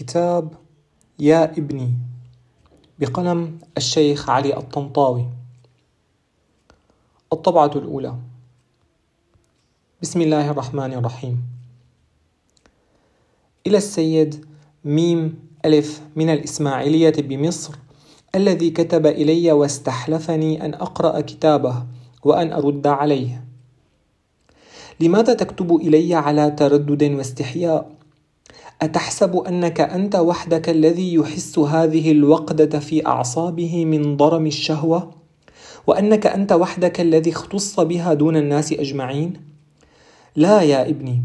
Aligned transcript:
كتاب 0.00 0.52
يا 1.18 1.44
ابني 1.44 1.92
بقلم 2.98 3.58
الشيخ 3.76 4.30
علي 4.30 4.56
الطنطاوي. 4.56 5.28
الطبعة 7.32 7.70
الأولى. 7.76 8.16
بسم 10.02 10.20
الله 10.20 10.50
الرحمن 10.50 10.92
الرحيم. 10.92 11.42
إلى 13.66 13.76
السيد 13.76 14.44
ميم 14.84 15.38
ألف 15.64 16.00
من 16.16 16.28
الإسماعيلية 16.30 17.16
بمصر 17.18 17.74
الذي 18.34 18.70
كتب 18.70 19.06
إلي 19.06 19.52
واستحلفني 19.52 20.64
أن 20.64 20.74
أقرأ 20.74 21.20
كتابه 21.20 21.86
وأن 22.24 22.52
أرد 22.52 22.86
عليه. 22.86 23.44
لماذا 25.00 25.34
تكتب 25.34 25.76
إلي 25.76 26.14
على 26.14 26.50
تردد 26.50 27.02
واستحياء؟ 27.02 27.99
أتحسب 28.82 29.36
أنك 29.36 29.80
أنت 29.80 30.16
وحدك 30.16 30.68
الذي 30.68 31.14
يحس 31.14 31.58
هذه 31.58 32.12
الوقدة 32.12 32.78
في 32.78 33.06
أعصابه 33.06 33.84
من 33.84 34.16
ضرم 34.16 34.46
الشهوة؟ 34.46 35.10
وأنك 35.86 36.26
أنت 36.26 36.52
وحدك 36.52 37.00
الذي 37.00 37.30
اختص 37.30 37.80
بها 37.80 38.14
دون 38.14 38.36
الناس 38.36 38.72
أجمعين؟ 38.72 39.32
لا 40.36 40.62
يا 40.62 40.88
ابني، 40.88 41.22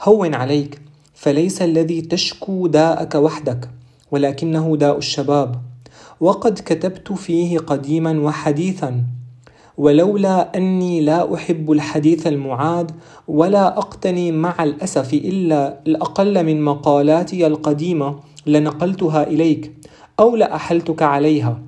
هون 0.00 0.34
عليك، 0.34 0.80
فليس 1.14 1.62
الذي 1.62 2.00
تشكو 2.00 2.66
داءك 2.66 3.14
وحدك، 3.14 3.70
ولكنه 4.10 4.76
داء 4.76 4.98
الشباب، 4.98 5.62
وقد 6.20 6.58
كتبت 6.58 7.12
فيه 7.12 7.58
قديما 7.58 8.20
وحديثا 8.20 9.04
ولولا 9.78 10.56
أني 10.56 11.00
لا 11.00 11.34
أحب 11.34 11.72
الحديث 11.72 12.26
المعاد 12.26 12.90
ولا 13.28 13.78
أقتني 13.78 14.32
مع 14.32 14.64
الأسف 14.64 15.14
إلا 15.14 15.80
الأقل 15.86 16.44
من 16.44 16.62
مقالاتي 16.62 17.46
القديمة 17.46 18.16
لنقلتها 18.46 19.22
إليك 19.26 19.72
أو 20.20 20.36
لأحلتك 20.36 21.02
عليها. 21.02 21.58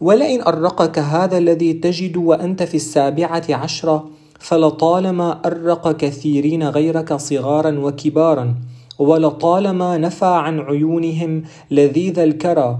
ولئن 0.00 0.42
أرقك 0.42 0.98
هذا 0.98 1.38
الذي 1.38 1.72
تجد 1.72 2.16
وأنت 2.16 2.62
في 2.62 2.74
السابعة 2.74 3.44
عشرة 3.50 4.08
فلطالما 4.38 5.40
أرق 5.46 5.96
كثيرين 5.96 6.68
غيرك 6.68 7.12
صغارا 7.12 7.78
وكبارا 7.78 8.54
ولطالما 8.98 9.98
نفى 9.98 10.26
عن 10.26 10.60
عيونهم 10.60 11.42
لذيذ 11.70 12.18
الكرى 12.18 12.78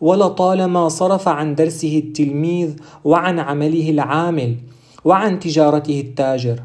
ولطالما 0.00 0.88
صرف 0.88 1.28
عن 1.28 1.54
درسه 1.54 1.98
التلميذ 1.98 2.70
وعن 3.04 3.38
عمله 3.38 3.90
العامل 3.90 4.56
وعن 5.04 5.40
تجارته 5.40 6.00
التاجر. 6.00 6.62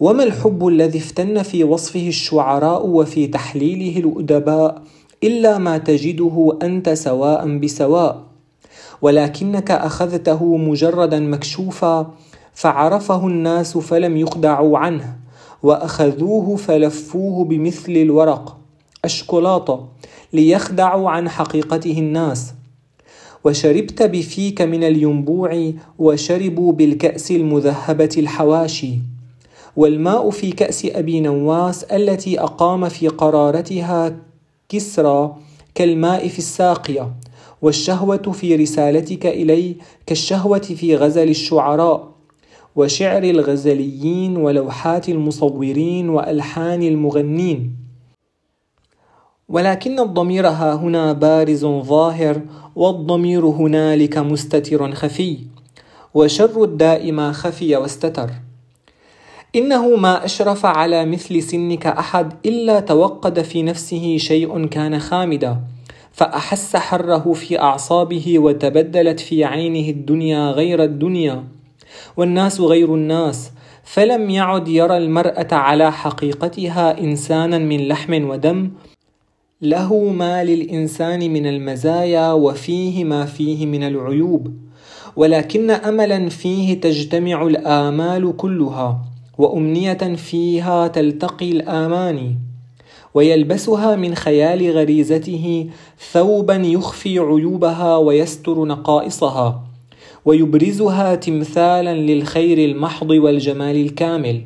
وما 0.00 0.24
الحب 0.24 0.66
الذي 0.66 0.98
افتن 0.98 1.42
في 1.42 1.64
وصفه 1.64 2.08
الشعراء 2.08 2.86
وفي 2.86 3.26
تحليله 3.26 4.00
الأدباء 4.00 4.82
إلا 5.22 5.58
ما 5.58 5.78
تجده 5.78 6.58
أنت 6.62 6.90
سواء 6.90 7.58
بسواء؟ 7.58 8.22
ولكنك 9.02 9.70
أخذته 9.70 10.56
مجردا 10.56 11.20
مكشوفا 11.20 12.10
فعرفه 12.54 13.26
الناس 13.26 13.78
فلم 13.78 14.16
يخدعوا 14.16 14.78
عنه 14.78 15.16
وأخذوه 15.62 16.56
فلفوه 16.56 17.44
بمثل 17.44 17.92
الورق. 17.92 18.56
الشوكولاته 19.04 19.86
ليخدعوا 20.34 21.10
عن 21.10 21.28
حقيقته 21.28 21.98
الناس. 21.98 22.54
وشربت 23.44 24.02
بفيك 24.02 24.62
من 24.62 24.84
الينبوع 24.84 25.72
وشربوا 25.98 26.72
بالكأس 26.72 27.30
المذهبة 27.30 28.08
الحواشي. 28.18 28.94
والماء 29.76 30.30
في 30.30 30.52
كأس 30.52 30.86
أبي 30.86 31.20
نواس 31.20 31.84
التي 31.84 32.40
أقام 32.40 32.88
في 32.88 33.08
قرارتها 33.08 34.16
كسرى 34.68 35.36
كالماء 35.74 36.28
في 36.28 36.38
الساقية. 36.38 37.12
والشهوة 37.62 38.32
في 38.32 38.56
رسالتك 38.56 39.26
إلي 39.26 39.76
كالشهوة 40.06 40.58
في 40.58 40.96
غزل 40.96 41.28
الشعراء. 41.28 42.14
وشعر 42.76 43.22
الغزليين 43.22 44.36
ولوحات 44.36 45.08
المصورين 45.08 46.08
وألحان 46.08 46.82
المغنين. 46.82 47.83
ولكن 49.54 50.00
الضمير 50.00 50.46
ها 50.48 50.74
هنا 50.74 51.12
بارز 51.12 51.64
ظاهر 51.66 52.40
والضمير 52.76 53.46
هنالك 53.46 54.18
مستتر 54.18 54.92
خفي 54.92 55.38
وشر 56.14 56.64
الداء 56.64 57.12
ما 57.12 57.32
خفي 57.32 57.76
واستتر. 57.76 58.30
إنه 59.56 59.96
ما 59.96 60.24
أشرف 60.24 60.66
على 60.66 61.04
مثل 61.04 61.42
سنك 61.42 61.86
أحد 61.86 62.32
إلا 62.46 62.80
توقد 62.80 63.42
في 63.42 63.62
نفسه 63.62 64.16
شيء 64.16 64.66
كان 64.66 64.98
خامدا 64.98 65.60
فأحس 66.12 66.76
حره 66.76 67.32
في 67.32 67.60
أعصابه 67.60 68.38
وتبدلت 68.38 69.20
في 69.20 69.44
عينه 69.44 69.88
الدنيا 69.88 70.50
غير 70.50 70.84
الدنيا. 70.84 71.44
والناس 72.16 72.60
غير 72.60 72.94
الناس 72.94 73.50
فلم 73.84 74.30
يعد 74.30 74.68
يرى 74.68 74.96
المرأة 74.96 75.48
على 75.52 75.92
حقيقتها 75.92 77.00
إنسانا 77.00 77.58
من 77.58 77.88
لحم 77.88 78.30
ودم 78.30 78.70
له 79.64 79.98
ما 79.98 80.44
للإنسان 80.44 81.32
من 81.32 81.46
المزايا 81.46 82.32
وفيه 82.32 83.04
ما 83.04 83.24
فيه 83.24 83.66
من 83.66 83.82
العيوب 83.82 84.52
ولكن 85.16 85.70
أملا 85.70 86.28
فيه 86.28 86.80
تجتمع 86.80 87.46
الآمال 87.46 88.36
كلها 88.36 89.04
وأمنية 89.38 90.14
فيها 90.16 90.88
تلتقي 90.88 91.50
الآماني 91.52 92.38
ويلبسها 93.14 93.96
من 93.96 94.14
خيال 94.14 94.70
غريزته 94.70 95.70
ثوبا 96.12 96.54
يخفي 96.54 97.18
عيوبها 97.18 97.96
ويستر 97.96 98.64
نقائصها 98.64 99.64
ويبرزها 100.24 101.14
تمثالا 101.14 101.94
للخير 101.94 102.58
المحض 102.70 103.10
والجمال 103.10 103.76
الكامل 103.76 104.40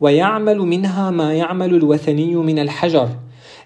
ويعمل 0.00 0.58
منها 0.58 1.10
ما 1.10 1.34
يعمل 1.34 1.74
الوثني 1.74 2.34
من 2.34 2.58
الحجر 2.58 3.08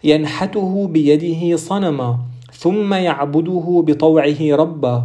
ينحته 0.04 0.86
بيده 0.86 1.56
صنما 1.56 2.18
ثم 2.52 2.94
يعبده 2.94 3.82
بطوعه 3.86 4.40
ربا. 4.42 5.04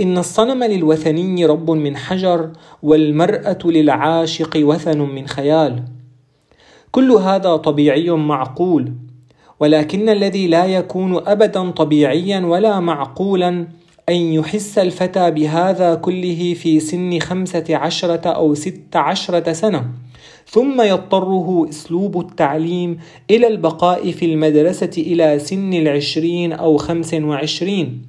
إن 0.00 0.18
الصنم 0.18 0.64
للوثني 0.64 1.46
رب 1.46 1.70
من 1.70 1.96
حجر 1.96 2.50
والمرأة 2.82 3.58
للعاشق 3.64 4.50
وثن 4.56 4.98
من 4.98 5.26
خيال. 5.26 5.84
كل 6.90 7.12
هذا 7.12 7.56
طبيعي 7.56 8.10
معقول 8.10 8.92
ولكن 9.60 10.08
الذي 10.08 10.46
لا 10.46 10.64
يكون 10.66 11.28
ابدا 11.28 11.70
طبيعيا 11.70 12.40
ولا 12.40 12.80
معقولا 12.80 13.48
أن 14.08 14.14
يحس 14.14 14.78
الفتى 14.78 15.30
بهذا 15.30 15.94
كله 15.94 16.54
في 16.54 16.80
سن 16.80 17.18
خمسة 17.18 17.64
عشرة 17.76 18.28
أو 18.28 18.54
ست 18.54 18.96
عشرة 18.96 19.52
سنة. 19.52 19.84
ثم 20.50 20.80
يضطره 20.80 21.66
أسلوب 21.68 22.20
التعليم 22.20 22.98
إلى 23.30 23.46
البقاء 23.46 24.10
في 24.10 24.24
المدرسة 24.24 24.90
إلى 24.98 25.38
سن 25.38 25.74
العشرين 25.74 26.52
أو 26.52 26.76
خمس 26.76 27.14
وعشرين. 27.14 28.02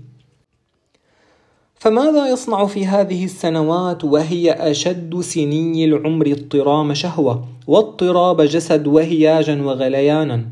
فماذا 1.76 2.28
يصنع 2.28 2.66
في 2.66 2.86
هذه 2.86 3.26
السنوات 3.26 4.04
وهي 4.04 4.52
أشد 4.52 5.20
سني 5.20 5.86
العمر 5.86 6.32
اضطرام 6.32 6.94
شهوة 6.94 7.46
واضطراب 7.68 8.42
جسد 8.42 8.88
وهياجا 8.88 9.62
وغليانا؟ 9.62 10.46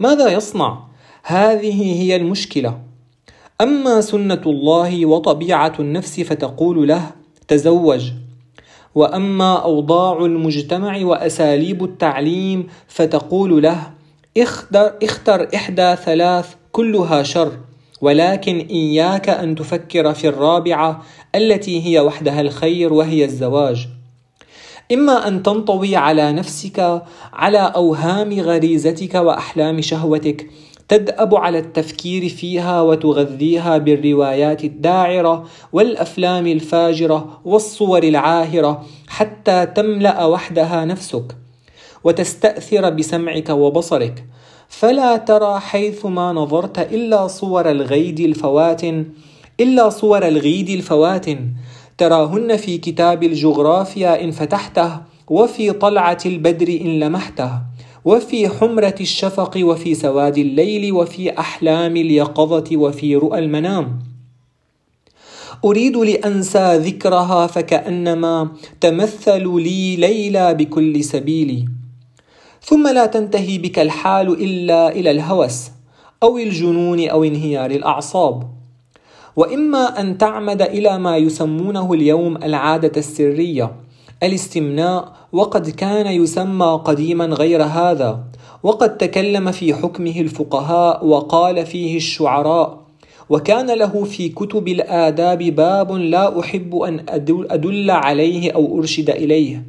ماذا 0.00 0.32
يصنع؟ 0.32 0.78
هذه 1.22 2.02
هي 2.02 2.16
المشكلة. 2.16 2.78
أما 3.60 4.00
سنة 4.00 4.42
الله 4.46 5.06
وطبيعة 5.06 5.74
النفس 5.80 6.20
فتقول 6.20 6.88
له 6.88 7.10
تزوج. 7.48 8.21
وأما 8.94 9.62
أوضاع 9.62 10.24
المجتمع 10.24 11.04
وأساليب 11.04 11.84
التعليم 11.84 12.66
فتقول 12.88 13.62
له 13.62 13.90
اختر, 14.38 14.92
اختر 15.02 15.48
إحدى 15.54 15.96
ثلاث 15.96 16.54
كلها 16.72 17.22
شر 17.22 17.52
ولكن 18.00 18.58
إياك 18.58 19.28
أن 19.28 19.54
تفكر 19.54 20.14
في 20.14 20.28
الرابعة 20.28 21.02
التي 21.34 21.86
هي 21.86 22.00
وحدها 22.00 22.40
الخير 22.40 22.92
وهي 22.92 23.24
الزواج. 23.24 23.88
إما 24.92 25.28
أن 25.28 25.42
تنطوي 25.42 25.96
على 25.96 26.32
نفسك 26.32 27.02
على 27.32 27.58
أوهام 27.58 28.40
غريزتك 28.40 29.14
وأحلام 29.14 29.80
شهوتك 29.80 30.46
تدأب 30.88 31.34
على 31.34 31.58
التفكير 31.58 32.28
فيها 32.28 32.80
وتغذيها 32.82 33.78
بالروايات 33.78 34.64
الداعرة 34.64 35.44
والأفلام 35.72 36.46
الفاجرة 36.46 37.40
والصور 37.44 38.02
العاهرة 38.02 38.84
حتى 39.08 39.66
تملأ 39.66 40.24
وحدها 40.24 40.84
نفسك 40.84 41.36
وتستأثر 42.04 42.90
بسمعك 42.90 43.48
وبصرك. 43.50 44.24
فلا 44.68 45.16
ترى 45.16 45.60
حيثما 45.60 46.32
نظرت 46.32 46.78
إلا 46.78 47.26
صور 47.26 47.70
الغيد 47.70 48.20
الفواتن 48.20 49.06
إلا 49.60 49.88
صور 49.88 50.28
الغيد 50.28 50.68
الفواتن. 50.68 51.48
تراهن 51.98 52.56
في 52.56 52.78
كتاب 52.78 53.22
الجغرافيا 53.22 54.24
إن 54.24 54.30
فتحته 54.30 55.00
وفي 55.28 55.72
طلعة 55.72 56.18
البدر 56.26 56.68
إن 56.68 57.00
لمحته. 57.00 57.71
وفي 58.04 58.48
حمرة 58.48 58.94
الشفق 59.00 59.58
وفي 59.62 59.94
سواد 59.94 60.38
الليل 60.38 60.92
وفي 60.92 61.38
أحلام 61.38 61.96
اليقظة 61.96 62.76
وفي 62.76 63.16
رؤى 63.16 63.38
المنام. 63.38 63.98
أريد 65.64 65.96
لأنسى 65.96 66.76
ذكرها 66.76 67.46
فكأنما 67.46 68.48
تمثل 68.80 69.60
لي 69.62 69.96
ليلى 69.96 70.54
بكل 70.54 71.04
سبيل. 71.04 71.68
ثم 72.62 72.88
لا 72.88 73.06
تنتهي 73.06 73.58
بك 73.58 73.78
الحال 73.78 74.28
إلا 74.28 74.92
إلى 74.92 75.10
الهوس 75.10 75.70
أو 76.22 76.38
الجنون 76.38 77.08
أو 77.08 77.24
انهيار 77.24 77.70
الأعصاب. 77.70 78.42
وإما 79.36 80.00
أن 80.00 80.18
تعمد 80.18 80.62
إلى 80.62 80.98
ما 80.98 81.16
يسمونه 81.16 81.92
اليوم 81.92 82.36
العادة 82.36 82.92
السرية 82.96 83.72
الاستمناء 84.22 85.12
وقد 85.32 85.70
كان 85.70 86.06
يسمى 86.06 86.80
قديما 86.84 87.24
غير 87.24 87.62
هذا 87.62 88.24
وقد 88.62 88.96
تكلم 88.96 89.52
في 89.52 89.74
حكمه 89.74 90.20
الفقهاء 90.20 91.06
وقال 91.06 91.66
فيه 91.66 91.96
الشعراء 91.96 92.82
وكان 93.30 93.70
له 93.70 94.04
في 94.04 94.28
كتب 94.28 94.68
الآداب 94.68 95.38
باب 95.38 95.92
لا 95.92 96.40
أحب 96.40 96.76
أن 96.76 97.04
أدل 97.50 97.90
عليه 97.90 98.50
أو 98.52 98.78
أرشد 98.78 99.10
إليه. 99.10 99.62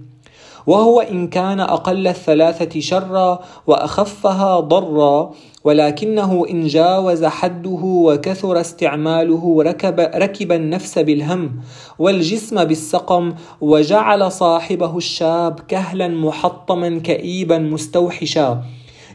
وهو 0.67 1.01
إن 1.01 1.27
كان 1.27 1.59
أقل 1.59 2.07
الثلاثة 2.07 2.79
شرا 2.79 3.39
وأخفها 3.67 4.59
ضرا 4.59 5.31
ولكنه 5.63 6.45
إن 6.49 6.67
جاوز 6.67 7.25
حده 7.25 7.79
وكثر 7.83 8.61
استعماله 8.61 9.63
ركب, 9.63 9.99
ركب 9.99 10.51
النفس 10.51 10.99
بالهم 10.99 11.51
والجسم 11.99 12.63
بالسقم 12.63 13.33
وجعل 13.61 14.31
صاحبه 14.31 14.97
الشاب 14.97 15.59
كهلا 15.59 16.07
محطما 16.07 16.99
كئيبا 16.99 17.57
مستوحشا. 17.57 18.63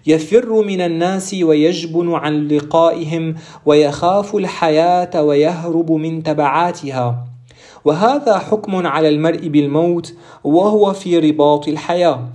يفر 0.06 0.62
من 0.62 0.80
الناس 0.80 1.34
ويجبن 1.34 2.14
عن 2.14 2.48
لقائهم 2.48 3.34
ويخاف 3.66 4.36
الحياة 4.36 5.22
ويهرب 5.22 5.92
من 5.92 6.22
تبعاتها. 6.22 7.24
وهذا 7.84 8.38
حكم 8.38 8.86
على 8.86 9.08
المرء 9.08 9.48
بالموت 9.48 10.14
وهو 10.44 10.92
في 10.92 11.18
رباط 11.18 11.68
الحياة. 11.68 12.28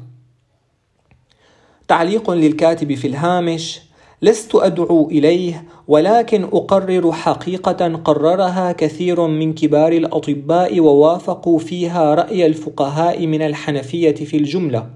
تعليق 1.88 2.31
للكاتب 2.31 2.94
في 2.94 3.07
الهامش 3.07 3.81
لست 4.22 4.56
أدعو 4.56 5.10
إليه 5.10 5.66
ولكن 5.88 6.44
أقرر 6.44 7.12
حقيقة 7.12 7.95
قررها 7.95 8.72
كثير 8.72 9.28
من 9.28 9.54
كبار 9.54 9.92
الأطباء 9.92 10.80
ووافقوا 10.80 11.60
فيها 11.60 12.16
رأي 12.16 12.45
الفقهاء 12.45 13.28
من 13.28 13.42
الحنفية 13.42 14.16
في 14.16 14.38
الجملة. 14.38 14.90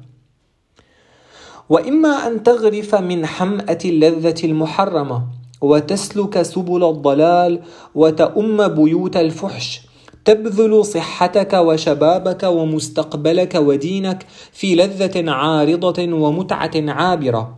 وإما 1.69 2.27
أن 2.27 2.43
تغرف 2.43 2.95
من 2.95 3.25
حمأة 3.25 3.79
اللذة 3.85 4.35
المحرمة 4.43 5.23
وتسلك 5.61 6.41
سبل 6.41 6.83
الضلال 6.83 7.61
وتؤم 7.95 8.67
بيوت 8.67 9.17
الفحش 9.17 9.86
تبذل 10.27 10.85
صحتك 10.85 11.53
وشبابك 11.53 12.43
ومستقبلك 12.43 13.55
ودينك 13.55 14.25
في 14.51 14.75
لذة 14.75 15.31
عارضة 15.31 16.13
ومتعة 16.13 16.71
عابرة. 16.75 17.57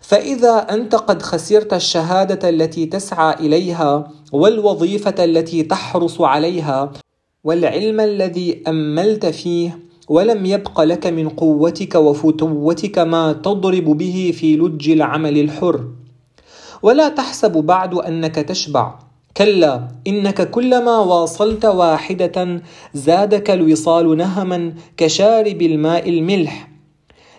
فإذا 0.00 0.56
أنت 0.58 0.94
قد 0.94 1.22
خسرت 1.22 1.72
الشهادة 1.72 2.48
التي 2.48 2.86
تسعى 2.86 3.34
إليها 3.34 4.12
والوظيفة 4.32 5.24
التي 5.24 5.62
تحرص 5.62 6.20
عليها 6.20 6.92
والعلم 7.44 8.00
الذي 8.00 8.62
أملت 8.68 9.26
فيه 9.26 9.78
ولم 10.08 10.46
يبق 10.46 10.80
لك 10.80 11.06
من 11.06 11.28
قوتك 11.28 11.94
وفتوتك 11.94 12.98
ما 12.98 13.32
تضرب 13.32 13.84
به 13.84 14.34
في 14.36 14.56
لج 14.56 14.90
العمل 14.90 15.38
الحر. 15.38 15.84
ولا 16.82 17.08
تحسب 17.08 17.52
بعد 17.52 17.94
أنك 17.94 18.34
تشبع. 18.34 19.09
كلا 19.36 19.88
إنك 20.06 20.50
كلما 20.50 20.98
واصلت 20.98 21.64
واحدة 21.64 22.60
زادك 22.94 23.50
الوصال 23.50 24.16
نهما 24.16 24.74
كشارب 24.96 25.62
الماء 25.62 26.08
الملح. 26.08 26.70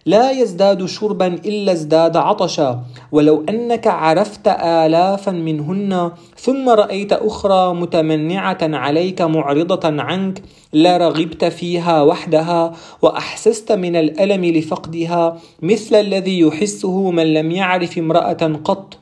لا 0.06 0.32
يزداد 0.32 0.86
شربا 0.86 1.28
إلا 1.28 1.72
ازداد 1.72 2.18
عطشا 2.18 2.84
ولو 3.12 3.46
أنك 3.50 3.88
عرفت 3.88 4.48
آلافا 4.48 5.32
منهن 5.32 6.12
ثم 6.38 6.70
رأيت 6.70 7.14
أخرى 7.14 7.74
متمنعة 7.74 8.58
عليك 8.62 9.22
معرضة 9.22 10.02
عنك 10.02 10.42
لرغبت 10.74 11.46
فيها 11.46 12.02
وحدها 12.04 12.74
وأحسست 13.02 13.72
من 13.72 13.96
الألم 13.96 14.46
لفقدها 14.46 15.38
مثل 15.62 15.96
الذي 15.96 16.40
يحسه 16.40 17.12
من 17.12 17.34
لم 17.34 17.52
يعرف 17.52 17.98
امرأة 17.98 18.60
قط. 18.64 18.98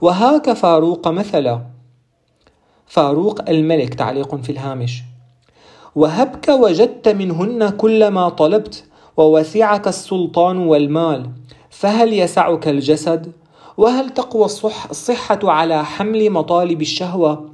وهاك 0.00 0.52
فاروق 0.52 1.08
مثلا. 1.08 1.79
فاروق 2.90 3.48
الملك 3.48 3.94
تعليق 3.94 4.34
في 4.34 4.52
الهامش. 4.52 5.02
وهبك 5.94 6.48
وجدت 6.48 7.08
منهن 7.08 7.68
كل 7.70 8.08
ما 8.08 8.28
طلبت 8.28 8.84
ووسعك 9.16 9.88
السلطان 9.88 10.58
والمال 10.58 11.30
فهل 11.70 12.12
يسعك 12.12 12.68
الجسد؟ 12.68 13.32
وهل 13.76 14.10
تقوى 14.10 14.44
الصحة 14.90 15.38
على 15.44 15.84
حمل 15.84 16.30
مطالب 16.30 16.80
الشهوة؟ 16.80 17.50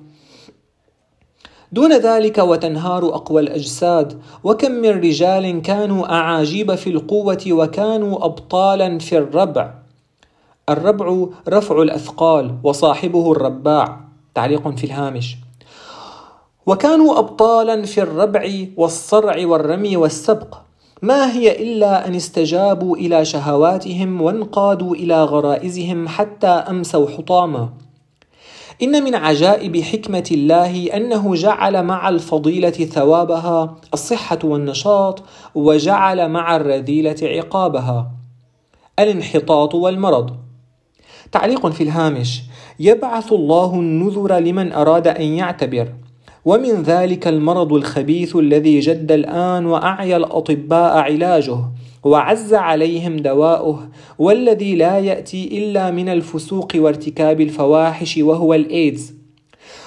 دون 1.73 1.93
ذلك 1.93 2.39
وتنهار 2.39 3.15
أقوى 3.15 3.43
الأجساد 3.43 4.21
وكم 4.45 4.73
من 4.73 4.91
رجال 4.91 5.63
كانوا 5.63 6.13
أعاجيب 6.13 6.75
في 6.75 6.91
القوة 6.91 7.45
وكانوا 7.51 8.25
أبطالا 8.25 8.99
في 8.99 9.19
الربع. 9.19 9.75
الربع 10.69 11.27
رفع 11.49 11.83
الأثقال 11.83 12.59
وصاحبه 12.65 13.33
الرباع. 13.33 14.06
تعليق 14.37 14.69
في 14.69 14.85
الهامش. 14.85 15.37
وكانوا 16.67 17.19
أبطالا 17.19 17.83
في 17.83 18.03
الربع 18.03 18.67
والصرع 18.77 19.47
والرمي 19.47 19.97
والسبق. 19.97 20.55
ما 21.03 21.33
هي 21.33 21.63
إلا 21.63 22.09
أن 22.09 22.15
استجابوا 22.15 22.97
إلى 22.97 23.25
شهواتهم 23.25 24.21
وانقادوا 24.21 24.95
إلى 24.95 25.25
غرائزهم 25.25 26.09
حتى 26.09 26.47
أمسوا 26.47 27.09
حطاما. 27.09 27.69
إن 28.83 29.05
من 29.05 29.15
عجائب 29.15 29.81
حكمة 29.81 30.29
الله 30.31 30.97
أنه 30.97 31.35
جعل 31.35 31.83
مع 31.83 32.09
الفضيلة 32.09 32.71
ثوابها 32.71 33.77
الصحة 33.95 34.39
والنشاط 34.45 35.23
وجعل 35.55 36.29
مع 36.29 36.57
الرذيلة 36.57 37.17
عقابها. 37.23 38.11
الانحطاط 38.99 39.75
والمرض. 39.75 40.37
تعليق 41.33 41.67
في 41.67 41.83
الهامش. 41.83 42.43
يبعث 42.81 43.33
الله 43.33 43.75
النذر 43.75 44.39
لمن 44.39 44.73
أراد 44.73 45.09
أن 45.09 45.23
يعتبر. 45.23 45.89
ومن 46.45 46.83
ذلك 46.83 47.29
المرض 47.29 47.73
الخبيث 47.73 48.37
الذي 48.37 48.81
جد 48.81 49.13
الآن 49.13 49.67
وأعيا 49.67 50.17
الأطباء 50.17 50.97
علاجه 50.99 51.59
وعز 52.05 52.55
عليهم 52.55 53.17
دواؤه 53.17 53.89
والذي 54.19 54.75
لا 54.75 54.99
يأتي 54.99 55.59
إلا 55.59 55.91
من 55.91 56.09
الفسوق 56.09 56.73
وارتكاب 56.75 57.41
الفواحش 57.41 58.19
وهو 58.19 58.55
الإيدز. 58.55 59.15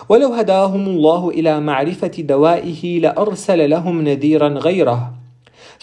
ولو 0.10 0.34
هداهم 0.34 0.88
الله 0.88 1.30
إلى 1.30 1.60
معرفة 1.60 2.12
دوائه 2.20 3.00
لأرسل 3.00 3.70
لهم 3.70 4.02
نذيرا 4.02 4.48
غيره. 4.48 5.12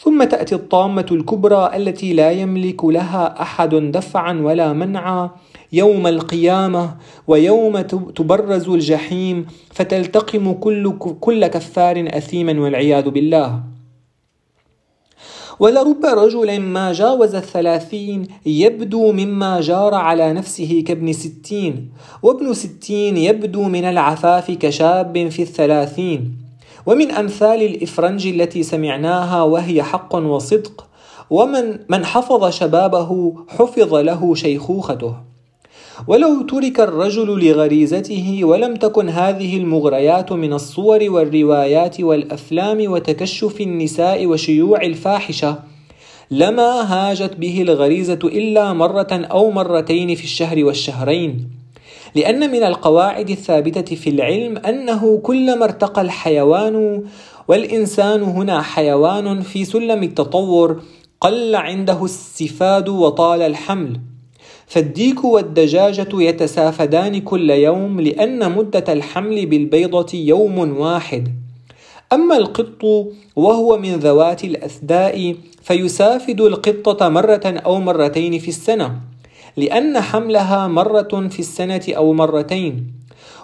ثم 0.02 0.24
تأتي 0.24 0.54
الطامة 0.54 1.06
الكبرى 1.12 1.70
التي 1.76 2.12
لا 2.12 2.30
يملك 2.30 2.84
لها 2.84 3.42
أحد 3.42 3.74
دفعا 3.74 4.32
ولا 4.32 4.72
منعا 4.72 5.30
يوم 5.72 6.06
القيامة 6.06 6.96
ويوم 7.26 7.80
تبرز 8.16 8.68
الجحيم 8.68 9.46
فتلتقم 9.70 10.52
كل, 10.52 10.98
كل 11.20 11.46
كفار 11.46 12.08
أثيما 12.08 12.60
والعياذ 12.60 13.10
بالله. 13.10 13.60
ولرب 15.60 16.04
رجل 16.04 16.60
ما 16.60 16.92
جاوز 16.92 17.34
الثلاثين 17.34 18.26
يبدو 18.46 19.12
مما 19.12 19.60
جار 19.60 19.94
على 19.94 20.32
نفسه 20.32 20.84
كابن 20.86 21.12
ستين 21.12 21.90
وابن 22.22 22.54
ستين 22.54 23.16
يبدو 23.16 23.62
من 23.62 23.84
العفاف 23.84 24.50
كشاب 24.50 25.28
في 25.28 25.42
الثلاثين. 25.42 26.36
ومن 26.86 27.10
أمثال 27.10 27.62
الإفرنج 27.62 28.26
التي 28.26 28.62
سمعناها 28.62 29.42
وهي 29.42 29.82
حق 29.82 30.14
وصدق 30.14 30.86
ومن 31.30 31.78
من 31.88 32.04
حفظ 32.04 32.50
شبابه 32.50 33.34
حفظ 33.48 33.94
له 33.94 34.34
شيخوخته. 34.34 35.14
ولو 36.08 36.42
ترك 36.42 36.80
الرجل 36.80 37.48
لغريزته 37.48 38.40
ولم 38.44 38.74
تكن 38.74 39.08
هذه 39.08 39.56
المغريات 39.56 40.32
من 40.32 40.52
الصور 40.52 41.10
والروايات 41.10 42.00
والأفلام 42.00 42.92
وتكشف 42.92 43.60
النساء 43.60 44.26
وشيوع 44.26 44.82
الفاحشة 44.82 45.58
لما 46.30 46.70
هاجت 46.92 47.36
به 47.36 47.62
الغريزة 47.62 48.18
إلا 48.24 48.72
مرة 48.72 49.08
أو 49.12 49.50
مرتين 49.50 50.14
في 50.14 50.24
الشهر 50.24 50.64
والشهرين. 50.64 51.50
لأن 52.14 52.50
من 52.50 52.62
القواعد 52.62 53.30
الثابتة 53.30 53.96
في 53.96 54.10
العلم 54.10 54.56
أنه 54.56 55.18
كلما 55.22 55.64
ارتقى 55.64 56.02
الحيوان 56.02 57.04
والإنسان 57.48 58.22
هنا 58.22 58.62
حيوان 58.62 59.40
في 59.40 59.64
سلم 59.64 60.02
التطور 60.02 60.82
قل 61.20 61.54
عنده 61.54 62.04
السفاد 62.04 62.88
وطال 62.88 63.42
الحمل. 63.42 64.00
فالديك 64.66 65.24
والدجاجة 65.24 66.08
يتسافدان 66.14 67.20
كل 67.20 67.50
يوم 67.50 68.00
لأن 68.00 68.52
مدة 68.52 68.92
الحمل 68.92 69.46
بالبيضة 69.46 70.18
يوم 70.18 70.78
واحد. 70.78 71.28
أما 72.12 72.36
القط 72.36 72.84
وهو 73.36 73.78
من 73.78 73.94
ذوات 73.94 74.44
الأثداء 74.44 75.34
فيسافد 75.62 76.40
القطة 76.40 77.08
مرة 77.08 77.40
أو 77.66 77.80
مرتين 77.80 78.38
في 78.38 78.48
السنة 78.48 79.00
لأن 79.56 80.00
حملها 80.00 80.68
مرة 80.68 81.28
في 81.30 81.40
السنة 81.40 81.82
أو 81.88 82.12
مرتين. 82.12 82.92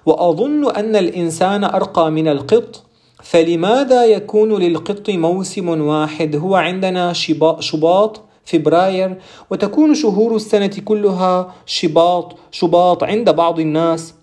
وأظن 0.07 0.71
أن 0.71 0.97
الإنسان 0.97 1.65
أرقى 1.65 2.11
من 2.11 2.29
القط 2.29 2.83
فلماذا 3.23 4.05
يكون 4.05 4.63
للقط 4.63 5.11
موسم 5.11 5.69
واحد 5.69 6.37
هو 6.37 6.55
عندنا 6.57 7.13
شباط 7.61 8.21
فبراير 8.45 9.19
وتكون 9.51 9.95
شهور 9.95 10.37
السنة 10.37 10.77
كلها 10.85 11.55
شباط 11.67 12.37
شباط 12.51 13.05
عند 13.05 13.31
بعض 13.31 13.61
الناس 13.61 14.15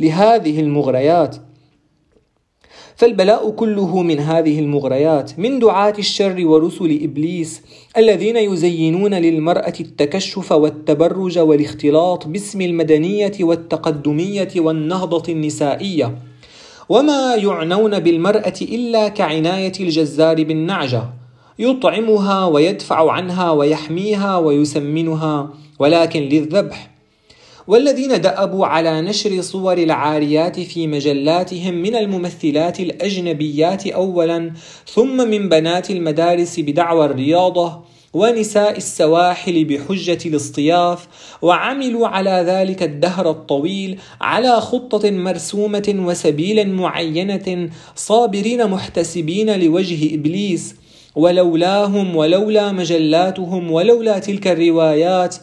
لهذه 0.00 0.60
المغريات. 0.60 1.36
فالبلاء 2.96 3.50
كله 3.50 4.02
من 4.02 4.18
هذه 4.18 4.58
المغريات 4.58 5.38
من 5.38 5.58
دعاة 5.58 5.94
الشر 5.98 6.46
ورسل 6.46 7.00
إبليس 7.02 7.62
الذين 7.96 8.36
يزينون 8.36 9.14
للمرأة 9.14 9.72
التكشف 9.80 10.52
والتبرج 10.52 11.38
والاختلاط 11.38 12.26
باسم 12.26 12.60
المدنية 12.60 13.32
والتقدمية 13.40 14.48
والنهضة 14.56 15.32
النسائية. 15.32 16.18
وما 16.88 17.34
يعنون 17.34 17.98
بالمرأة 17.98 18.54
إلا 18.62 19.08
كعناية 19.08 19.72
الجزار 19.80 20.44
بالنعجة. 20.44 21.19
يطعمها 21.60 22.46
ويدفع 22.46 23.12
عنها 23.12 23.50
ويحميها 23.50 24.38
ويسمنها 24.38 25.50
ولكن 25.78 26.20
للذبح. 26.20 26.90
والذين 27.66 28.20
دأبوا 28.20 28.66
على 28.66 29.00
نشر 29.00 29.40
صور 29.40 29.78
العاريات 29.78 30.60
في 30.60 30.86
مجلاتهم 30.86 31.74
من 31.74 31.96
الممثلات 31.96 32.80
الأجنبيات 32.80 33.86
أولا 33.86 34.52
ثم 34.86 35.16
من 35.30 35.48
بنات 35.48 35.90
المدارس 35.90 36.60
بدعوى 36.60 37.04
الرياضة 37.06 37.80
ونساء 38.14 38.76
السواحل 38.76 39.64
بحجة 39.64 40.18
الاصطياف 40.26 41.08
وعملوا 41.42 42.08
على 42.08 42.44
ذلك 42.46 42.82
الدهر 42.82 43.30
الطويل 43.30 43.98
على 44.20 44.60
خطة 44.60 45.10
مرسومة 45.10 45.94
وسبيل 45.98 46.72
معينة 46.72 47.70
صابرين 47.96 48.70
محتسبين 48.70 49.60
لوجه 49.60 50.14
إبليس 50.14 50.79
ولولاهم 51.16 52.16
ولولا 52.16 52.72
مجلاتهم 52.72 53.70
ولولا 53.70 54.18
تلك 54.18 54.46
الروايات 54.46 55.36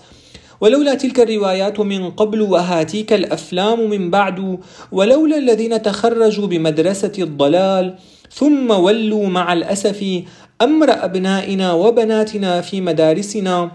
ولولا 0.62 0.94
تلك 0.94 1.20
الروايات 1.20 1.80
من 1.80 2.10
قبل 2.12 2.42
وهاتيك 2.42 3.14
الأفلام 3.14 3.90
من 3.90 4.10
بعد 4.10 4.60
ولولا 4.92 5.38
الذين 5.38 5.82
تخرجوا 5.82 6.48
بمدرسة 6.48 7.12
الضلال 7.20 7.96
ثم 8.32 8.72
ولوا 8.72 9.28
مع 9.28 9.54
الأسف 9.54 10.24
أمر 10.62 10.88
أبنائنا 10.90 11.74
وبناتنا 11.74 12.62
في 12.62 12.82
مدارسنا. 12.82 13.72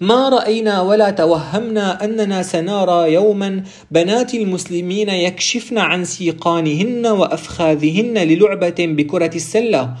ما 0.00 0.28
رأينا 0.28 0.80
ولا 0.82 1.10
توهمنا 1.10 2.04
أننا 2.04 2.42
سنرى 2.42 3.12
يوما 3.12 3.62
بنات 3.90 4.34
المسلمين 4.34 5.08
يكشفن 5.08 5.78
عن 5.78 6.04
سيقانهن 6.04 7.06
وأفخاذهن 7.06 8.18
للعبة 8.18 8.76
بكرة 8.78 9.30
السلة. 9.34 9.94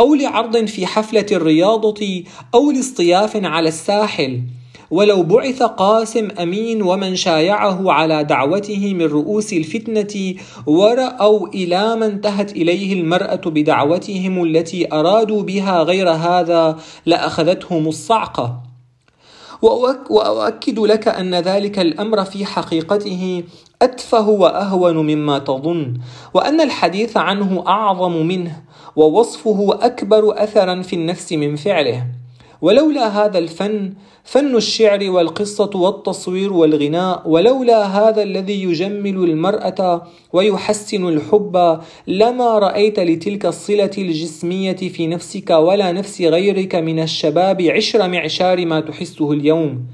أو 0.00 0.14
لعرض 0.14 0.64
في 0.64 0.86
حفلة 0.86 1.26
الرياضة 1.32 2.24
أو 2.54 2.70
لاصطياف 2.70 3.36
على 3.36 3.68
الساحل. 3.68 4.40
ولو 4.90 5.22
بعث 5.22 5.62
قاسم 5.62 6.28
أمين 6.30 6.82
ومن 6.82 7.16
شايعه 7.16 7.92
على 7.92 8.24
دعوته 8.24 8.94
من 8.94 9.02
رؤوس 9.02 9.52
الفتنة 9.52 10.34
ورأوا 10.66 11.48
إلى 11.48 11.96
ما 11.96 12.06
انتهت 12.06 12.52
إليه 12.52 12.92
المرأة 12.92 13.40
بدعوتهم 13.46 14.44
التي 14.44 14.92
أرادوا 14.92 15.42
بها 15.42 15.82
غير 15.82 16.10
هذا 16.10 16.78
لأخذتهم 17.06 17.88
الصعقة. 17.88 18.62
وأؤكد 20.10 20.78
لك 20.78 21.08
أن 21.08 21.34
ذلك 21.34 21.78
الأمر 21.78 22.24
في 22.24 22.44
حقيقته 22.44 23.42
أتفه 23.82 24.28
وأهون 24.28 24.96
مما 24.96 25.38
تظن 25.38 25.94
وأن 26.34 26.60
الحديث 26.60 27.16
عنه 27.16 27.64
أعظم 27.66 28.26
منه 28.26 28.62
ووصفه 28.96 29.78
أكبر 29.82 30.42
اثرا 30.44 30.82
في 30.82 30.92
النفس 30.92 31.32
من 31.32 31.56
فعله. 31.56 32.06
ولولا 32.62 33.08
هذا 33.08 33.38
الفن 33.38 33.92
فن 34.24 34.56
الشعر 34.56 35.10
والقصة 35.10 35.70
والتصوير 35.74 36.52
والغناء 36.52 37.22
ولولا 37.26 37.84
هذا 37.84 38.22
الذي 38.22 38.62
يجمل 38.62 39.16
المرأة 39.16 40.06
ويحسن 40.32 41.08
الحب 41.08 41.80
لما 42.06 42.58
رأيت 42.58 43.00
لتلك 43.00 43.46
الصلة 43.46 43.90
الجسمية 43.98 44.76
في 44.76 45.06
نفسك 45.06 45.50
ولا 45.50 45.92
نفس 45.92 46.20
غيرك 46.20 46.74
من 46.74 47.02
الشباب 47.02 47.62
عشر 47.62 48.08
معشار 48.08 48.66
ما 48.66 48.80
تحسه 48.80 49.32
اليوم. 49.32 49.86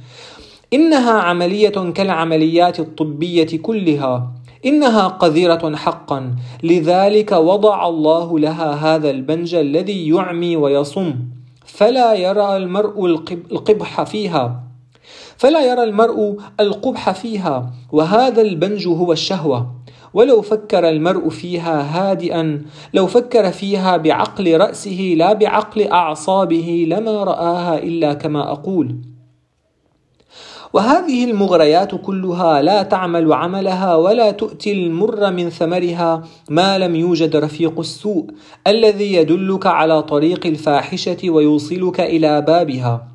إنها 0.74 1.12
عملية 1.12 1.92
كالعمليات 1.94 2.80
الطبية 2.80 3.58
كلها 3.62 4.32
إنها 4.66 5.08
قذرة 5.08 5.76
حقا. 5.76 6.34
لذلك 6.62 7.32
وضع 7.32 7.88
الله 7.88 8.38
لها 8.38 8.70
هذا 8.72 9.10
البنج 9.10 9.54
الذي 9.54 10.08
يعمي 10.08 10.56
ويصم. 10.56 11.14
فلا 11.66 12.14
يرى 12.14 12.56
المرء 12.56 13.06
القبح 13.52 14.02
فيها. 14.02 14.62
فلا 15.36 15.72
يرى 15.72 15.82
المرء 15.82 16.36
القبح 16.60 17.10
فيها. 17.10 17.70
وهذا 17.92 18.42
البنج 18.42 18.88
هو 18.88 19.12
الشهوة. 19.12 19.74
ولو 20.14 20.42
فكر 20.42 20.88
المرء 20.88 21.28
فيها 21.28 21.82
هادئا 21.82 22.62
لو 22.94 23.06
فكر 23.06 23.50
فيها 23.50 23.96
بعقل 23.96 24.56
رأسه 24.56 25.14
لا 25.16 25.32
بعقل 25.32 25.88
أعصابه 25.88 26.86
لما 26.88 27.24
رآها 27.24 27.78
إلا 27.78 28.14
كما 28.14 28.52
أقول. 28.52 29.13
وهذه 30.74 31.24
المغريات 31.24 31.94
كلها 31.94 32.62
لا 32.62 32.82
تعمل 32.82 33.32
عملها 33.32 33.96
ولا 33.96 34.30
تؤتي 34.30 34.72
المر 34.72 35.30
من 35.30 35.50
ثمرها 35.50 36.22
ما 36.50 36.78
لم 36.78 36.96
يوجد 36.96 37.36
رفيق 37.36 37.78
السوء 37.78 38.26
الذي 38.66 39.14
يدلك 39.14 39.66
على 39.66 40.02
طريق 40.02 40.46
الفاحشة 40.46 41.30
ويوصلك 41.30 42.00
إلى 42.00 42.40
بابها. 42.40 43.08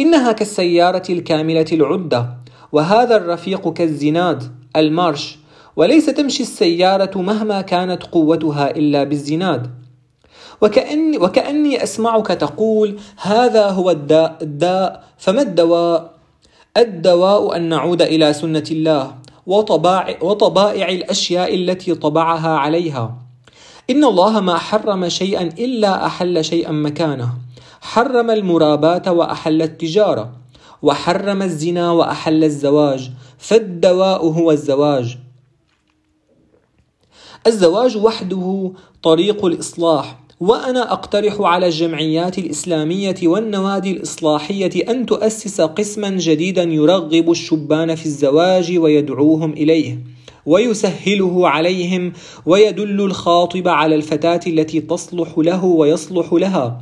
إنها 0.00 0.32
كالسيارة 0.32 1.02
الكاملة 1.10 1.66
العدة 1.72 2.28
وهذا 2.72 3.16
الرفيق 3.16 3.72
كالزناد 3.72 4.42
المارش. 4.76 5.38
وليس 5.76 6.06
تمشي 6.06 6.42
السيارة 6.42 7.18
مهما 7.22 7.60
كانت 7.60 8.02
قوتها 8.02 8.70
إلا 8.70 9.04
بالزناد. 9.04 9.70
وكأني, 10.60 11.18
وكأني 11.18 11.82
أسمعك 11.82 12.26
تقول 12.26 12.98
هذا 13.16 13.68
هو 13.68 13.90
الداء 13.90 14.38
الداء 14.42 15.04
فما 15.18 15.42
الدواء؟ 15.42 16.15
الدواء 16.76 17.56
أن 17.56 17.68
نعود 17.68 18.02
إلى 18.02 18.32
سنة 18.32 18.64
الله 18.70 19.14
وطبائع, 19.46 20.88
الأشياء 20.88 21.54
التي 21.54 21.94
طبعها 21.94 22.48
عليها. 22.48 23.16
إن 23.90 24.04
الله 24.04 24.40
ما 24.40 24.58
حرم 24.58 25.08
شيئا 25.08 25.42
إلا 25.42 26.06
أحل 26.06 26.44
شيئا 26.44 26.72
مكانه. 26.72 27.30
حرم 27.80 28.30
المراباة 28.30 29.12
وأحل 29.12 29.62
التجارة 29.62 30.32
وحرم 30.82 31.42
الزنا 31.42 31.90
وأحل 31.90 32.44
الزواج 32.44 33.10
فالدواء 33.38 34.26
هو 34.26 34.50
الزواج. 34.50 35.18
الزواج 37.46 37.96
وحده 37.96 38.72
طريق 39.02 39.44
الإصلاح. 39.44 40.25
وأنا 40.40 40.92
أقترح 40.92 41.40
على 41.40 41.66
الجمعيات 41.66 42.38
الإسلامية 42.38 43.14
والنوادي 43.22 43.90
الإصلاحية 43.90 44.90
أن 44.90 45.06
تؤسس 45.06 45.60
قسما 45.60 46.10
جديدا 46.10 46.62
يرغب 46.62 47.30
الشبان 47.30 47.94
في 47.94 48.06
الزواج 48.06 48.78
ويدعوهم 48.78 49.52
إليه 49.52 49.98
ويسهله 50.46 51.48
عليهم 51.48 52.12
ويدل 52.46 53.00
الخاطب 53.00 53.68
على 53.68 53.94
الفتاة 53.94 54.40
التي 54.46 54.80
تصلح 54.80 55.28
له 55.38 55.64
ويصلح 55.64 56.32
لها 56.32 56.80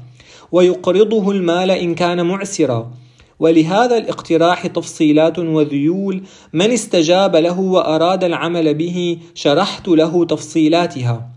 ويقرضه 0.53 1.31
المال 1.31 1.71
إن 1.71 1.95
كان 1.95 2.27
معسرا. 2.27 2.91
ولهذا 3.39 3.99
الاقتراح 3.99 4.67
تفصيلات 4.67 5.39
وذيول 5.39 6.23
من 6.53 6.71
استجاب 6.71 7.37
له 7.37 7.61
وأراد 7.61 8.25
العمل 8.25 8.75
به 8.75 9.19
شرحت 9.35 9.89
له 9.89 10.25
تفصيلاتها. 10.25 11.34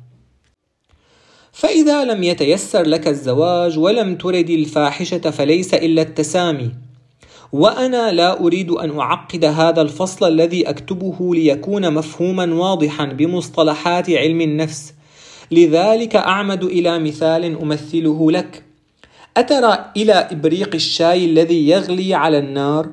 فإذا 1.58 2.06
لم 2.06 2.24
يتيسر 2.24 2.84
لك 2.84 3.08
الزواج 3.08 3.80
ولم 3.80 4.16
ترد 4.16 4.50
الفاحشة 4.50 5.18
فليس 5.18 5.74
إلا 5.74 6.02
التسامي. 6.02 6.72
وأنا 7.52 8.12
لا 8.12 8.40
أريد 8.40 8.72
أن 8.72 9.00
أعقد 9.00 9.46
هذا 9.46 9.82
الفصل 9.82 10.28
الذي 10.28 10.70
أكتبه 10.70 11.36
ليكون 11.36 11.94
مفهوما 11.94 12.54
واضحا 12.54 13.06
بمصطلحات 13.06 14.10
علم 14.10 14.42
النفس. 14.42 14.94
لذلك 15.52 16.16
أعمد 16.16 16.64
إلى 16.64 17.00
مثال 17.00 17.62
أمثله 17.62 18.32
لك. 18.32 18.64
أترى 19.38 19.86
إلى 19.98 20.14
إبريق 20.14 20.76
الشاي 20.76 21.26
الذي 21.26 21.68
يغلي 21.70 22.14
على 22.14 22.38
النار؟ 22.38 22.90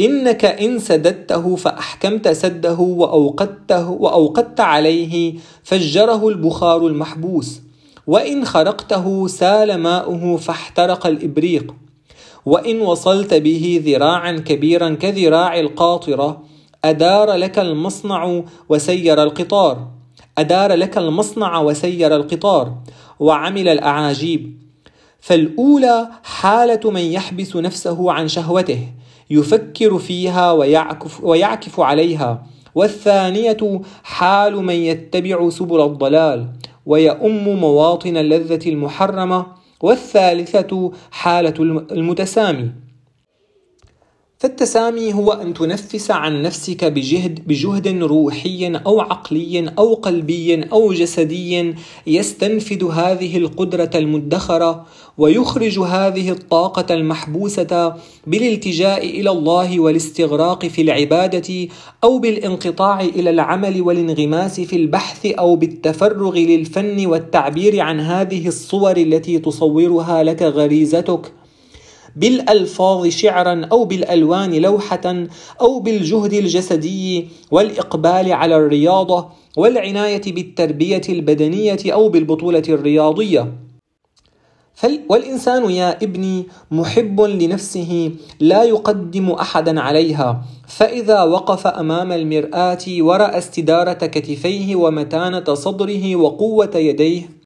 إنك 0.00 0.44
إن 0.44 0.78
سددته 0.78 1.56
فأحكمت 1.56 2.28
سده 2.28 2.80
وأوقدته 2.80 3.90
وأوقدت 3.90 4.60
عليه 4.60 5.34
فجره 5.62 6.28
البخار 6.28 6.86
المحبوس. 6.86 7.60
وإن 8.06 8.44
خرقته 8.44 9.26
سال 9.26 9.74
ماؤه 9.74 10.36
فاحترق 10.36 11.06
الإبريق 11.06 11.74
وإن 12.46 12.80
وصلت 12.80 13.34
به 13.34 13.82
ذراعا 13.86 14.32
كبيرا 14.32 14.94
كذراع 14.94 15.60
القاطرة 15.60 16.42
أدار 16.84 17.32
لك 17.32 17.58
المصنع 17.58 18.42
وسير 18.68 19.22
القطار 19.22 19.88
أدار 20.38 20.72
لك 20.72 20.98
المصنع 20.98 21.60
وسير 21.60 22.16
القطار 22.16 22.74
وعمل 23.20 23.68
الأعاجيب. 23.68 24.62
فالأولى 25.20 26.08
حالة 26.22 26.90
من 26.90 27.00
يحبس 27.00 27.56
نفسه 27.56 28.12
عن 28.12 28.28
شهوته 28.28 28.88
يفكر 29.30 29.98
فيها 29.98 30.52
ويعكف, 30.52 31.24
ويعكف 31.24 31.80
عليها 31.80 32.46
والثانية 32.74 33.80
حال 34.02 34.56
من 34.56 34.74
يتبع 34.74 35.48
سبل 35.50 35.80
الضلال 35.80 36.48
ويؤم 36.86 37.48
مواطن 37.48 38.16
اللذة 38.16 38.68
المحرمة 38.68 39.46
والثالثة 39.80 40.92
حالة 41.10 41.54
المتسامي. 41.92 42.70
فالتسامي 44.42 45.14
هو 45.14 45.32
أن 45.32 45.54
تنفس 45.54 46.10
عن 46.10 46.42
نفسك 46.42 46.84
بجهد, 46.84 47.46
بجهد 47.46 48.02
روحي 48.02 48.72
أو 48.86 49.00
عقلي 49.00 49.68
أو 49.78 49.94
قلبي 49.94 50.64
أو 50.72 50.92
جسدي 50.92 51.74
يستنفد 52.06 52.84
هذه 52.84 53.36
القدرة 53.36 53.90
المدخرة 53.94 54.86
ويخرج 55.18 55.78
هذه 55.78 56.30
الطاقة 56.30 56.94
المحبوسة 56.94 57.94
بالالتجاء 58.26 59.06
إلى 59.20 59.30
الله 59.30 59.80
والاستغراق 59.80 60.66
في 60.66 60.82
العبادة 60.82 61.68
أو 62.04 62.18
بالانقطاع 62.18 63.00
إلى 63.00 63.30
العمل 63.30 63.82
والانغماس 63.82 64.60
في 64.60 64.76
البحث 64.76 65.26
أو 65.26 65.56
بالتفرغ 65.56 66.38
للفن 66.38 67.06
والتعبير 67.06 67.80
عن 67.80 68.00
هذه 68.00 68.48
الصور 68.48 68.96
التي 68.96 69.38
تصورها 69.38 70.22
لك 70.22 70.42
غريزتك. 70.42 71.41
بالألفاظ 72.16 73.06
شعرا 73.06 73.68
أو 73.72 73.84
بالألوان 73.84 74.54
لوحة 74.54 75.26
أو 75.60 75.80
بالجهد 75.80 76.32
الجسدي 76.32 77.28
والإقبال 77.50 78.32
على 78.32 78.56
الرياضة 78.56 79.28
والعناية 79.56 80.22
بالتربية 80.26 81.02
البدنية 81.08 81.78
أو 81.86 82.08
بالبطولة 82.08 82.62
الرياضية. 82.68 83.52
والإنسان 85.08 85.70
يا 85.70 86.02
ابني 86.02 86.46
محب 86.70 87.20
لنفسه 87.20 88.12
لا 88.40 88.62
يقدم 88.64 89.30
أحدا 89.30 89.80
عليها 89.80 90.44
فإذا 90.68 91.22
وقف 91.22 91.66
أمام 91.66 92.12
المرآة 92.12 92.84
ورأى 92.88 93.38
استدارة 93.38 93.92
كتفيه 93.92 94.76
ومتانة 94.76 95.54
صدره 95.54 96.16
وقوة 96.16 96.70
يديه 96.74 97.41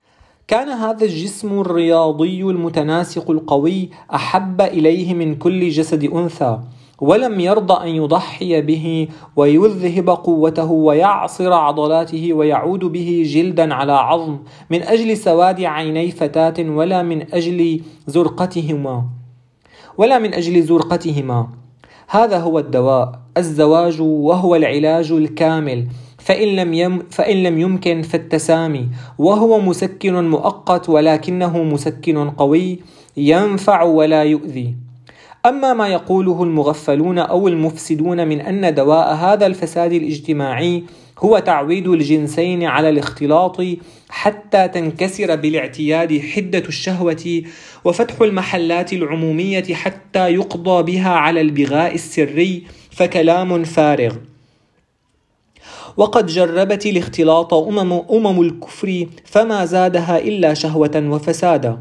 كان 0.49 0.69
هذا 0.69 1.05
الجسم 1.05 1.61
الرياضي 1.61 2.43
المتناسق 2.43 3.31
القوي 3.31 3.91
أحب 4.15 4.61
إليه 4.61 5.15
من 5.15 5.35
كل 5.35 5.69
جسد 5.69 6.05
أنثى 6.05 6.59
ولم 7.01 7.41
يرضى 7.41 7.91
أن 7.91 7.97
يضحي 7.97 8.61
به 8.61 9.09
ويذهب 9.37 10.11
قوته 10.11 10.71
ويعصر 10.71 11.53
عضلاته 11.53 12.33
ويعود 12.33 12.85
به 12.85 13.23
جلدا 13.27 13.75
على 13.75 13.93
عظم 13.93 14.39
من 14.71 14.83
أجل 14.83 15.17
سواد 15.17 15.61
عيني 15.61 16.11
فتاة 16.11 16.71
ولا 16.71 17.03
من 17.03 17.35
أجل 17.35 17.81
زرقتهما. 18.07 19.05
ولا 19.99 20.19
من 20.19 20.35
أجل 20.35 20.63
زرقتهما. 20.63 21.49
هذا 22.09 22.39
هو 22.39 22.59
الدواء 22.59 23.21
الزواج 23.37 24.01
وهو 24.01 24.57
العلاج 24.57 25.13
الكامل. 25.13 25.87
فإن 26.27 26.49
لم, 26.57 26.75
يم 26.75 27.03
فإن 27.11 27.43
لم 27.43 27.59
يمكن 27.59 28.03
فالتسامي 28.03 28.89
وهو 29.19 29.61
مسكن 29.61 30.31
مؤقت 30.31 30.89
ولكنه 30.89 31.63
مسكن 31.63 32.31
قوي 32.31 32.79
ينفع 33.17 33.83
ولا 33.83 34.23
يؤذي. 34.23 34.75
أما 35.47 35.75
ما 35.75 35.89
يقوله 35.89 36.43
المغفلون 36.43 37.19
أو 37.19 37.49
المفسدون 37.49 38.29
من 38.29 38.41
أن 38.41 38.75
دواء 38.75 39.15
هذا 39.15 39.47
الفساد 39.47 39.93
الاجتماعي 39.93 40.85
هو 41.19 41.39
تعويد 41.39 41.89
الجنسين 41.89 42.65
على 42.65 42.89
الاختلاط 42.89 43.57
حتى 44.09 44.69
تنكسر 44.69 45.37
بالاعتياد 45.37 46.21
حدة 46.21 46.63
الشهوة 46.69 47.43
وفتح 47.85 48.21
المحلات 48.21 48.93
العمومية 48.93 49.75
حتى 49.75 50.29
يقضى 50.35 50.93
بها 50.93 51.11
على 51.11 51.41
البغاء 51.41 51.95
السري 51.95 52.63
فكلام 52.91 53.65
فارغ. 53.65 54.17
وقد 55.97 56.27
جربت 56.27 56.87
الاختلاط 56.87 57.55
أمم, 57.55 57.93
أمم 57.93 58.41
الكفر 58.43 59.07
فما 59.25 59.65
زادها 59.65 60.19
إلا 60.19 60.55
شهوة 60.55 61.09
وفسادا. 61.11 61.79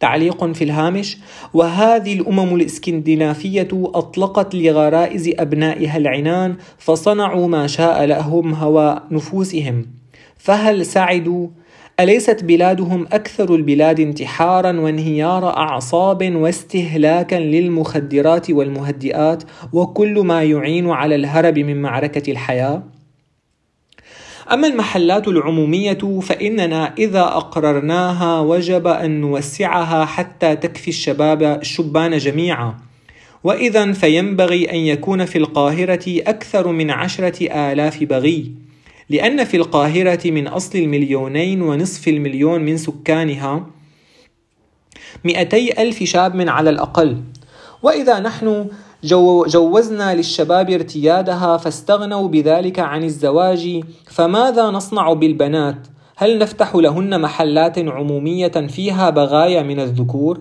تعليق 0.00 0.52
في 0.52 0.64
الهامش 0.64 1.18
وهذه 1.54 2.12
الأمم 2.20 2.54
الإسكندنافية 2.54 3.68
أطلقت 3.72 4.54
لغرائز 4.54 5.28
أبنائها 5.38 5.96
العنان 5.96 6.56
فصنعوا 6.78 7.48
ما 7.48 7.66
شاء 7.66 8.04
لهم 8.04 8.54
هوى 8.54 9.00
نفوسهم. 9.10 9.86
فهل 10.36 10.86
سعدوا؟ 10.86 11.48
أليست 12.00 12.44
بلادهم 12.44 13.06
أكثر 13.12 13.54
البلاد 13.54 14.00
انتحارا 14.00 14.80
وانهيار 14.80 15.56
أعصاب 15.56 16.34
واستهلاكا 16.34 17.36
للمخدرات 17.36 18.50
والمهدئات 18.50 19.42
وكل 19.72 20.18
ما 20.18 20.42
يعين 20.42 20.90
على 20.90 21.14
الهرب 21.14 21.58
من 21.58 21.82
معركة 21.82 22.30
الحياة؟ 22.32 22.82
أما 24.52 24.66
المحلات 24.66 25.28
العمومية 25.28 26.20
فإننا 26.22 26.94
إذا 26.98 27.22
أقررناها 27.22 28.40
وجب 28.40 28.86
أن 28.86 29.20
نوسعها 29.20 30.04
حتى 30.04 30.56
تكفي 30.56 30.88
الشباب 30.88 31.42
الشبان 31.42 32.18
جميعا. 32.18 32.74
وإذا 33.44 33.92
فينبغي 33.92 34.70
أن 34.70 34.76
يكون 34.76 35.24
في 35.24 35.38
القاهرة 35.38 36.04
أكثر 36.06 36.68
من 36.68 36.90
عشرة 36.90 37.52
آلاف 37.72 38.04
بغي 38.04 38.52
لأن 39.10 39.44
في 39.44 39.56
القاهرة 39.56 40.30
من 40.30 40.48
أصل 40.48 40.78
المليونين 40.78 41.62
ونصف 41.62 42.08
المليون 42.08 42.60
من 42.62 42.76
سكانها 42.76 43.66
مئتي 45.24 45.82
ألف 45.82 46.02
شاب 46.02 46.34
من 46.34 46.48
على 46.48 46.70
الأقل. 46.70 47.16
وإذا 47.82 48.20
نحن 48.20 48.66
جو 49.04 49.44
جوزنا 49.46 50.14
للشباب 50.14 50.70
ارتيادها 50.70 51.56
فاستغنوا 51.56 52.28
بذلك 52.28 52.78
عن 52.78 53.04
الزواج 53.04 53.82
فماذا 54.06 54.70
نصنع 54.70 55.12
بالبنات؟ 55.12 55.76
هل 56.16 56.38
نفتح 56.38 56.74
لهن 56.74 57.20
محلات 57.20 57.78
عمومية 57.78 58.48
فيها 58.48 59.10
بغايا 59.10 59.62
من 59.62 59.80
الذكور؟ 59.80 60.40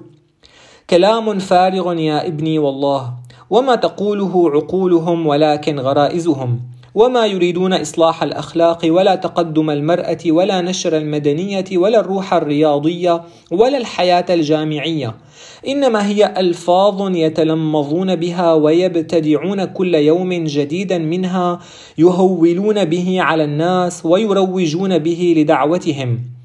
كلام 0.90 1.40
فارغ 1.40 1.94
يا 1.94 2.28
ابني 2.28 2.60
والله 2.60 3.14
وما 3.50 3.76
تقوله 3.76 4.52
عقولهم 4.52 5.28
ولكن 5.28 5.80
غرائزهم. 5.80 6.60
وما 6.98 7.26
يريدون 7.26 7.74
اصلاح 7.74 8.24
الاخلاق 8.24 8.80
ولا 8.86 9.16
تقدم 9.16 9.70
المراه 9.70 10.18
ولا 10.28 10.62
نشر 10.62 10.98
المدنيه 10.98 11.66
ولا 11.74 12.00
الروح 12.00 12.34
الرياضيه 12.34 13.22
ولا 13.52 13.78
الحياة 13.78 14.26
الجامعيه 14.30 15.16
انما 15.68 16.08
هي 16.08 16.34
الفاظ 16.38 17.16
يتلمظون 17.16 18.16
بها 18.16 18.54
ويبتدعون 18.54 19.66
كل 19.66 19.96
يوم 19.96 20.34
جديدا 20.34 20.98
منها 20.98 21.60
يهولون 21.98 22.86
به 22.86 23.22
على 23.22 23.44
الناس 23.44 24.06
ويروجون 24.06 24.98
به 24.98 25.34
لدعوتهم 25.38 26.37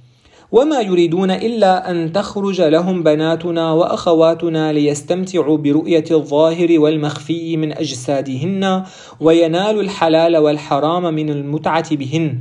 وما 0.52 0.80
يريدون 0.80 1.30
إلا 1.30 1.90
أن 1.90 2.12
تخرج 2.12 2.60
لهم 2.60 3.02
بناتنا 3.02 3.72
وأخواتنا 3.72 4.72
ليستمتعوا 4.72 5.56
برؤية 5.56 6.04
الظاهر 6.10 6.80
والمخفي 6.80 7.56
من 7.56 7.72
أجسادهن 7.72 8.82
وينالوا 9.20 9.82
الحلال 9.82 10.36
والحرام 10.36 11.14
من 11.14 11.30
المتعة 11.30 11.96
بهن. 11.96 12.38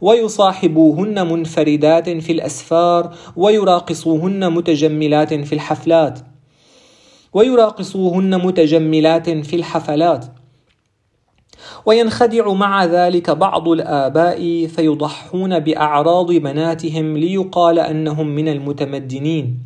ويصاحبوهن 0.00 1.32
منفردات 1.32 2.08
في 2.08 2.32
الأسفار 2.32 3.14
ويراقصوهن 3.36 4.52
متجملات 4.52 5.34
في 5.34 5.52
الحفلات. 5.52 6.18
ويراقصوهن 7.32 8.46
متجملات 8.46 9.30
في 9.30 9.56
الحفلات. 9.56 10.24
وينخدع 11.86 12.52
مع 12.52 12.84
ذلك 12.84 13.30
بعض 13.30 13.68
الآباء 13.68 14.66
فيضحون 14.66 15.58
بأعراض 15.58 16.32
بناتهم 16.32 17.16
ليقال 17.16 17.78
أنهم 17.78 18.26
من 18.28 18.48
المتمدنين. 18.48 19.58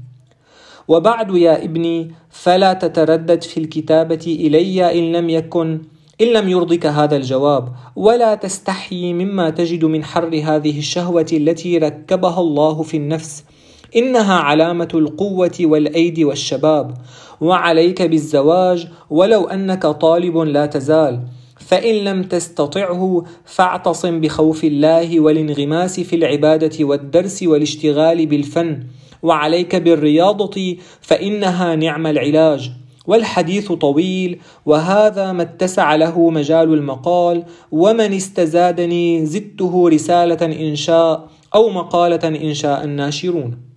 وبعد 0.88 1.36
يا 1.36 1.64
ابني 1.64 2.10
فلا 2.30 2.72
تتردد 2.72 3.42
في 3.42 3.60
الكتابة 3.60 4.36
إلي 4.40 4.98
إن 4.98 5.12
لم 5.12 5.30
يكن 5.30 5.80
إن 6.20 6.26
لم 6.26 6.48
يرضك 6.48 6.86
هذا 6.86 7.16
الجواب. 7.16 7.68
ولا 7.96 8.34
تستحي 8.34 9.12
مما 9.12 9.50
تجد 9.50 9.84
من 9.84 10.04
حر 10.04 10.40
هذه 10.44 10.78
الشهوة 10.78 11.26
التي 11.32 11.78
ركبها 11.78 12.40
الله 12.40 12.82
في 12.82 12.96
النفس. 12.96 13.44
إنها 13.96 14.34
علامة 14.34 14.88
القوة 14.94 15.58
والأيد 15.60 16.20
والشباب. 16.20 16.94
وعليك 17.40 18.02
بالزواج 18.02 18.88
ولو 19.10 19.44
أنك 19.44 19.86
طالب 19.86 20.38
لا 20.38 20.66
تزال. 20.66 21.20
فإن 21.70 21.94
لم 21.94 22.22
تستطعه 22.22 23.24
فاعتصم 23.44 24.20
بخوف 24.20 24.64
الله 24.64 25.20
والانغماس 25.20 26.00
في 26.00 26.16
العبادة 26.16 26.85
والدرس 26.85 27.42
والاشتغال 27.42 28.26
بالفن. 28.26 28.83
وعليك 29.22 29.76
بالرياضة 29.76 30.76
فإنها 31.00 31.76
نعم 31.76 32.06
العلاج. 32.06 32.70
والحديث 33.06 33.72
طويل 33.72 34.40
وهذا 34.66 35.33
ما 35.33 35.42
اتسع 35.42 35.94
له 35.94 36.30
مجال 36.30 36.74
المقال 36.74 37.44
ومن 37.72 38.12
استزادني 38.12 39.26
زدته 39.26 39.88
رسالة 39.88 40.46
إن 40.46 40.76
شاء 40.76 41.28
أو 41.54 41.70
مقالة 41.70 42.28
إن 42.28 42.54
شاء 42.54 42.85
الناشرون. 42.85 43.69